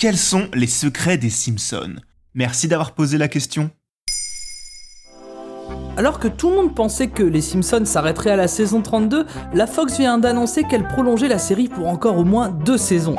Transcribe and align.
Quels 0.00 0.16
sont 0.16 0.48
les 0.54 0.66
secrets 0.66 1.18
des 1.18 1.28
Simpsons? 1.28 1.96
Merci 2.32 2.68
d'avoir 2.68 2.92
posé 2.92 3.18
la 3.18 3.28
question. 3.28 3.70
Alors 5.98 6.18
que 6.18 6.26
tout 6.26 6.48
le 6.48 6.56
monde 6.56 6.74
pensait 6.74 7.08
que 7.08 7.22
les 7.22 7.42
Simpsons 7.42 7.84
s'arrêteraient 7.84 8.30
à 8.30 8.36
la 8.36 8.48
saison 8.48 8.80
32, 8.80 9.26
la 9.52 9.66
Fox 9.66 9.98
vient 9.98 10.16
d'annoncer 10.16 10.64
qu'elle 10.64 10.88
prolongeait 10.88 11.28
la 11.28 11.38
série 11.38 11.68
pour 11.68 11.86
encore 11.86 12.16
au 12.16 12.24
moins 12.24 12.48
deux 12.48 12.78
saisons. 12.78 13.16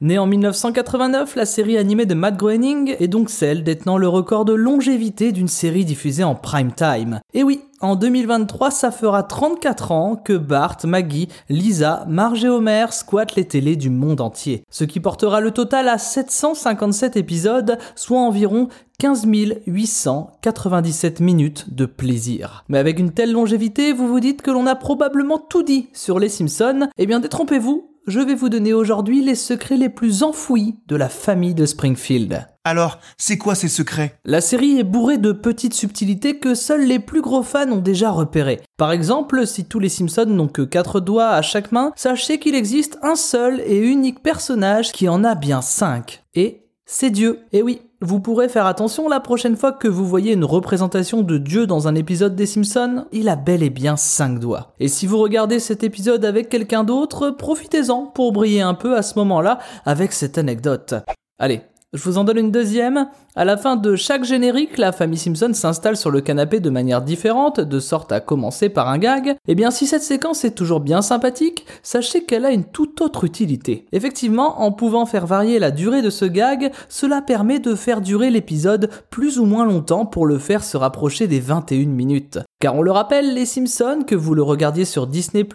Née 0.00 0.18
en 0.18 0.26
1989, 0.26 1.36
la 1.36 1.46
série 1.46 1.78
animée 1.78 2.04
de 2.04 2.14
Matt 2.14 2.36
Groening 2.36 2.96
est 2.98 3.06
donc 3.06 3.30
celle 3.30 3.62
détenant 3.62 3.96
le 3.96 4.08
record 4.08 4.44
de 4.44 4.52
longévité 4.52 5.30
d'une 5.30 5.48
série 5.48 5.84
diffusée 5.84 6.24
en 6.24 6.34
prime 6.34 6.72
time. 6.72 7.20
Et 7.32 7.44
oui, 7.44 7.60
en 7.80 7.94
2023, 7.94 8.72
ça 8.72 8.90
fera 8.90 9.22
34 9.22 9.92
ans 9.92 10.16
que 10.16 10.32
Bart, 10.32 10.78
Maggie, 10.84 11.28
Lisa, 11.48 12.04
Marge 12.08 12.44
et 12.44 12.48
Homer 12.48 12.86
squattent 12.90 13.36
les 13.36 13.46
télés 13.46 13.76
du 13.76 13.88
monde 13.88 14.20
entier. 14.20 14.64
Ce 14.68 14.82
qui 14.84 14.98
portera 14.98 15.40
le 15.40 15.52
total 15.52 15.88
à 15.88 15.98
757 15.98 17.16
épisodes, 17.16 17.78
soit 17.94 18.20
environ 18.20 18.68
15 18.98 19.26
897 19.66 21.20
minutes 21.20 21.74
de 21.74 21.86
plaisir. 21.86 22.64
Mais 22.68 22.78
avec 22.78 22.98
une 22.98 23.12
telle 23.12 23.32
longévité, 23.32 23.92
vous 23.92 24.08
vous 24.08 24.20
dites 24.20 24.42
que 24.42 24.50
l'on 24.50 24.66
a 24.66 24.74
probablement 24.74 25.38
tout 25.38 25.62
dit 25.62 25.88
sur 25.92 26.18
les 26.18 26.28
Simpsons 26.28 26.88
Eh 26.98 27.06
bien 27.06 27.20
détrompez-vous, 27.20 27.93
je 28.06 28.20
vais 28.20 28.34
vous 28.34 28.48
donner 28.48 28.72
aujourd'hui 28.72 29.22
les 29.22 29.34
secrets 29.34 29.76
les 29.76 29.88
plus 29.88 30.22
enfouis 30.22 30.76
de 30.86 30.96
la 30.96 31.08
famille 31.08 31.54
de 31.54 31.66
Springfield. 31.66 32.46
Alors, 32.64 32.98
c'est 33.18 33.36
quoi 33.36 33.54
ces 33.54 33.68
secrets? 33.68 34.18
La 34.24 34.40
série 34.40 34.78
est 34.78 34.84
bourrée 34.84 35.18
de 35.18 35.32
petites 35.32 35.74
subtilités 35.74 36.38
que 36.38 36.54
seuls 36.54 36.86
les 36.86 36.98
plus 36.98 37.20
gros 37.20 37.42
fans 37.42 37.70
ont 37.70 37.80
déjà 37.80 38.10
repérées. 38.10 38.60
Par 38.78 38.90
exemple, 38.90 39.46
si 39.46 39.66
tous 39.66 39.78
les 39.78 39.90
Simpsons 39.90 40.26
n'ont 40.26 40.48
que 40.48 40.62
4 40.62 41.00
doigts 41.00 41.30
à 41.30 41.42
chaque 41.42 41.72
main, 41.72 41.92
sachez 41.96 42.38
qu'il 42.38 42.54
existe 42.54 42.98
un 43.02 43.16
seul 43.16 43.60
et 43.66 43.78
unique 43.78 44.22
personnage 44.22 44.92
qui 44.92 45.08
en 45.08 45.24
a 45.24 45.34
bien 45.34 45.60
5. 45.60 46.22
Et 46.34 46.63
c'est 46.86 47.10
Dieu. 47.10 47.40
Et 47.52 47.62
oui, 47.62 47.80
vous 48.00 48.20
pourrez 48.20 48.48
faire 48.48 48.66
attention 48.66 49.08
la 49.08 49.20
prochaine 49.20 49.56
fois 49.56 49.72
que 49.72 49.88
vous 49.88 50.06
voyez 50.06 50.32
une 50.34 50.44
représentation 50.44 51.22
de 51.22 51.38
Dieu 51.38 51.66
dans 51.66 51.88
un 51.88 51.94
épisode 51.94 52.36
des 52.36 52.46
Simpsons, 52.46 53.06
il 53.12 53.28
a 53.28 53.36
bel 53.36 53.62
et 53.62 53.70
bien 53.70 53.96
5 53.96 54.38
doigts. 54.38 54.74
Et 54.80 54.88
si 54.88 55.06
vous 55.06 55.18
regardez 55.18 55.60
cet 55.60 55.82
épisode 55.82 56.24
avec 56.24 56.48
quelqu'un 56.48 56.84
d'autre, 56.84 57.30
profitez-en 57.30 58.06
pour 58.06 58.32
briller 58.32 58.60
un 58.60 58.74
peu 58.74 58.96
à 58.96 59.02
ce 59.02 59.18
moment-là 59.18 59.58
avec 59.86 60.12
cette 60.12 60.36
anecdote. 60.36 60.94
Allez, 61.38 61.62
je 61.94 62.02
vous 62.02 62.18
en 62.18 62.24
donne 62.24 62.38
une 62.38 62.50
deuxième. 62.50 63.08
À 63.36 63.44
la 63.44 63.56
fin 63.56 63.74
de 63.74 63.96
chaque 63.96 64.22
générique, 64.22 64.78
la 64.78 64.92
famille 64.92 65.18
Simpson 65.18 65.50
s'installe 65.54 65.96
sur 65.96 66.12
le 66.12 66.20
canapé 66.20 66.60
de 66.60 66.70
manière 66.70 67.02
différente, 67.02 67.58
de 67.58 67.80
sorte 67.80 68.12
à 68.12 68.20
commencer 68.20 68.68
par 68.68 68.88
un 68.88 68.96
gag. 68.96 69.34
Eh 69.48 69.56
bien 69.56 69.72
si 69.72 69.88
cette 69.88 70.04
séquence 70.04 70.44
est 70.44 70.52
toujours 70.54 70.78
bien 70.78 71.02
sympathique, 71.02 71.66
sachez 71.82 72.22
qu'elle 72.22 72.44
a 72.44 72.52
une 72.52 72.62
toute 72.62 73.00
autre 73.00 73.24
utilité. 73.24 73.86
Effectivement, 73.90 74.62
en 74.62 74.70
pouvant 74.70 75.04
faire 75.04 75.26
varier 75.26 75.58
la 75.58 75.72
durée 75.72 76.00
de 76.00 76.10
ce 76.10 76.26
gag, 76.26 76.70
cela 76.88 77.22
permet 77.22 77.58
de 77.58 77.74
faire 77.74 78.00
durer 78.00 78.30
l'épisode 78.30 78.88
plus 79.10 79.40
ou 79.40 79.46
moins 79.46 79.64
longtemps 79.64 80.06
pour 80.06 80.26
le 80.26 80.38
faire 80.38 80.62
se 80.62 80.76
rapprocher 80.76 81.26
des 81.26 81.40
21 81.40 81.88
minutes. 81.88 82.38
Car 82.60 82.76
on 82.76 82.82
le 82.82 82.92
rappelle, 82.92 83.34
Les 83.34 83.44
Simpsons, 83.44 84.04
que 84.06 84.14
vous 84.14 84.34
le 84.34 84.42
regardiez 84.42 84.86
sur 84.86 85.06
Disney+, 85.06 85.46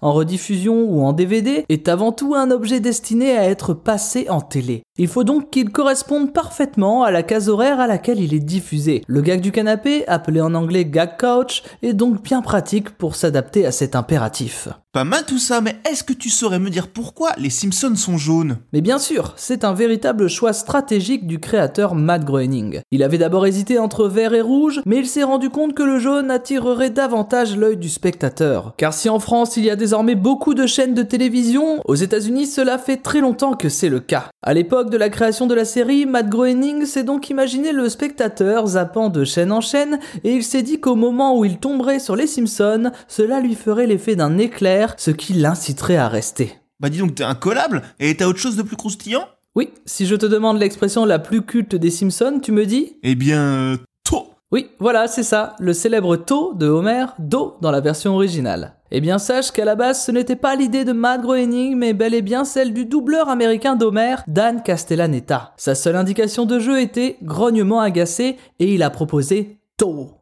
en 0.00 0.12
rediffusion 0.12 0.84
ou 0.84 1.02
en 1.02 1.12
DVD, 1.12 1.64
est 1.68 1.88
avant 1.88 2.12
tout 2.12 2.36
un 2.36 2.52
objet 2.52 2.78
destiné 2.78 3.36
à 3.36 3.48
être 3.48 3.74
passé 3.74 4.26
en 4.28 4.40
télé. 4.40 4.84
Il 4.96 5.08
faut 5.08 5.24
donc 5.24 5.50
qu'il 5.50 5.70
corresponde 5.70 6.32
parfaitement 6.32 7.02
à 7.02 7.10
la 7.10 7.21
case 7.22 7.48
horaire 7.48 7.80
à 7.80 7.86
laquelle 7.86 8.20
il 8.20 8.34
est 8.34 8.40
diffusé. 8.40 9.02
Le 9.06 9.20
gag 9.20 9.40
du 9.40 9.52
canapé, 9.52 10.06
appelé 10.08 10.40
en 10.40 10.54
anglais 10.54 10.84
gag 10.84 11.18
couch, 11.18 11.62
est 11.82 11.92
donc 11.92 12.22
bien 12.22 12.42
pratique 12.42 12.90
pour 12.90 13.16
s'adapter 13.16 13.66
à 13.66 13.72
cet 13.72 13.96
impératif. 13.96 14.68
Pas 14.92 15.04
mal 15.04 15.24
tout 15.24 15.38
ça, 15.38 15.62
mais 15.62 15.76
est-ce 15.90 16.04
que 16.04 16.12
tu 16.12 16.28
saurais 16.28 16.58
me 16.58 16.68
dire 16.68 16.88
pourquoi 16.88 17.30
les 17.38 17.48
Simpsons 17.48 17.96
sont 17.96 18.18
jaunes? 18.18 18.58
Mais 18.74 18.82
bien 18.82 18.98
sûr, 18.98 19.32
c'est 19.38 19.64
un 19.64 19.72
véritable 19.72 20.28
choix 20.28 20.52
stratégique 20.52 21.26
du 21.26 21.40
créateur 21.40 21.94
Matt 21.94 22.26
Groening. 22.26 22.82
Il 22.90 23.02
avait 23.02 23.16
d'abord 23.16 23.46
hésité 23.46 23.78
entre 23.78 24.06
vert 24.06 24.34
et 24.34 24.42
rouge, 24.42 24.82
mais 24.84 24.98
il 24.98 25.06
s'est 25.06 25.22
rendu 25.22 25.48
compte 25.48 25.72
que 25.72 25.82
le 25.82 25.98
jaune 25.98 26.30
attirerait 26.30 26.90
davantage 26.90 27.56
l'œil 27.56 27.78
du 27.78 27.88
spectateur. 27.88 28.74
Car 28.76 28.92
si 28.92 29.08
en 29.08 29.18
France 29.18 29.56
il 29.56 29.64
y 29.64 29.70
a 29.70 29.76
désormais 29.76 30.14
beaucoup 30.14 30.52
de 30.52 30.66
chaînes 30.66 30.92
de 30.92 31.02
télévision, 31.02 31.80
aux 31.86 31.94
États-Unis 31.94 32.44
cela 32.44 32.76
fait 32.76 32.98
très 32.98 33.22
longtemps 33.22 33.54
que 33.54 33.70
c'est 33.70 33.88
le 33.88 34.00
cas. 34.00 34.28
À 34.42 34.52
l'époque 34.52 34.90
de 34.90 34.98
la 34.98 35.08
création 35.08 35.46
de 35.46 35.54
la 35.54 35.64
série, 35.64 36.04
Matt 36.04 36.28
Groening 36.28 36.84
s'est 36.84 37.02
donc 37.02 37.30
imaginé 37.30 37.72
le 37.72 37.88
spectateur 37.88 38.66
zappant 38.66 39.08
de 39.08 39.24
chaîne 39.24 39.52
en 39.52 39.62
chaîne 39.62 40.00
et 40.22 40.34
il 40.34 40.44
s'est 40.44 40.60
dit 40.60 40.80
qu'au 40.80 40.96
moment 40.96 41.38
où 41.38 41.46
il 41.46 41.56
tomberait 41.56 41.98
sur 41.98 42.14
les 42.14 42.26
Simpsons, 42.26 42.90
cela 43.08 43.40
lui 43.40 43.54
ferait 43.54 43.86
l'effet 43.86 44.16
d'un 44.16 44.36
éclair 44.36 44.81
ce 44.96 45.10
qui 45.10 45.34
l'inciterait 45.34 45.96
à 45.96 46.08
rester. 46.08 46.54
Bah 46.80 46.88
dis 46.88 46.98
donc, 46.98 47.14
t'es 47.14 47.24
incollable 47.24 47.82
Et 48.00 48.16
t'as 48.16 48.26
autre 48.26 48.40
chose 48.40 48.56
de 48.56 48.62
plus 48.62 48.76
croustillant? 48.76 49.28
Oui, 49.54 49.70
si 49.84 50.06
je 50.06 50.16
te 50.16 50.26
demande 50.26 50.58
l'expression 50.58 51.04
la 51.04 51.18
plus 51.18 51.42
culte 51.42 51.74
des 51.74 51.90
Simpsons, 51.90 52.40
tu 52.42 52.52
me 52.52 52.64
dis? 52.64 52.96
Eh 53.02 53.14
bien, 53.14 53.40
euh, 53.40 53.76
To 54.04 54.30
Oui, 54.50 54.70
voilà, 54.78 55.08
c'est 55.08 55.22
ça, 55.22 55.54
le 55.60 55.74
célèbre 55.74 56.16
To 56.16 56.54
de 56.54 56.66
Homer, 56.66 57.04
Do 57.18 57.56
dans 57.60 57.70
la 57.70 57.80
version 57.80 58.14
originale. 58.14 58.76
Eh 58.90 59.00
bien, 59.00 59.18
sache 59.18 59.52
qu'à 59.52 59.64
la 59.64 59.74
base, 59.74 60.04
ce 60.04 60.10
n'était 60.10 60.36
pas 60.36 60.56
l'idée 60.56 60.84
de 60.84 60.92
Matt 60.92 61.22
Groening, 61.22 61.76
mais 61.76 61.92
bel 61.92 62.14
et 62.14 62.22
bien 62.22 62.44
celle 62.44 62.74
du 62.74 62.84
doubleur 62.84 63.28
américain 63.28 63.76
d'Homer, 63.76 64.16
Dan 64.26 64.62
Castellaneta. 64.62 65.52
Sa 65.56 65.74
seule 65.74 65.96
indication 65.96 66.46
de 66.46 66.58
jeu 66.58 66.80
était 66.80 67.16
grognement 67.22 67.80
agacé, 67.80 68.38
et 68.58 68.74
il 68.74 68.82
a 68.82 68.90
proposé 68.90 69.58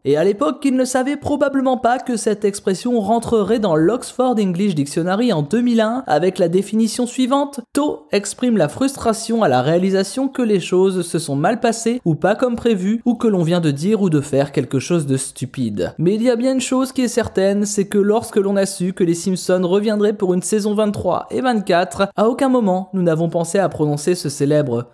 et 0.05 0.17
à 0.17 0.25
l'époque, 0.25 0.61
il 0.65 0.75
ne 0.75 0.85
savait 0.85 1.17
probablement 1.17 1.77
pas 1.77 1.99
que 1.99 2.17
cette 2.17 2.45
expression 2.45 2.99
rentrerait 3.01 3.59
dans 3.59 3.77
l'Oxford 3.77 4.37
English 4.39 4.75
Dictionary 4.75 5.33
en 5.33 5.43
2001 5.43 6.05
avec 6.07 6.39
la 6.39 6.49
définition 6.49 7.07
suivante 7.07 7.61
To 7.75 8.07
exprime 8.11 8.57
la 8.57 8.69
frustration 8.69 9.43
à 9.43 9.49
la 9.49 9.61
réalisation 9.61 10.29
que 10.29 10.43
les 10.43 10.61
choses 10.61 11.07
se 11.07 11.19
sont 11.19 11.37
mal 11.37 11.61
passées 11.61 12.01
ou 12.05 12.15
pas 12.15 12.35
comme 12.35 12.57
prévu 12.57 13.03
ou 13.05 13.15
que 13.15 13.29
l'on 13.29 13.43
vient 13.43 13.61
de 13.61 13.71
dire 13.71 14.01
ou 14.01 14.09
de 14.09 14.21
faire 14.21 14.53
quelque 14.53 14.79
chose 14.79 15.07
de 15.07 15.17
stupide. 15.17 15.95
Mais 15.99 16.15
il 16.15 16.23
y 16.23 16.31
a 16.31 16.37
bien 16.37 16.55
une 16.55 16.61
chose 16.61 16.93
qui 16.93 17.03
est 17.03 17.09
certaine, 17.09 17.67
c'est 17.67 17.89
que 17.89 17.99
lorsque 17.99 18.37
l'on 18.37 18.57
a 18.57 18.67
su 18.67 18.95
que 18.95 19.05
les 19.05 19.15
Simpsons 19.15 19.63
reviendraient 19.65 20.15
pour 20.15 20.33
une 20.33 20.43
saison 20.43 20.75
23 20.75 21.27
et 21.31 21.43
24, 21.43 22.09
à 22.17 22.29
aucun 22.29 22.49
moment 22.49 22.89
nous 22.95 23.03
n'avons 23.03 23.29
pensé 23.29 23.59
à 23.59 23.69
prononcer 23.69 24.15
ce 24.15 24.29
célèbre 24.31 24.91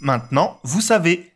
Maintenant, 0.00 0.58
vous 0.62 0.80
savez. 0.80 1.35